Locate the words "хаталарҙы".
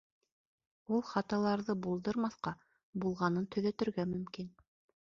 1.09-1.77